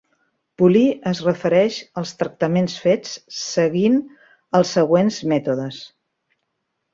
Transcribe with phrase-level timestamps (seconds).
[0.59, 4.01] Polir es refereix als tractaments fets seguint
[4.61, 5.85] els següents mètodes.